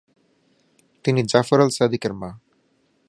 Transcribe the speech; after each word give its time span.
তিনি 1.05 1.21
Jafar 1.23 1.59
al 1.61 1.69
সাদিকের 1.69 2.13
মা। 2.13 2.29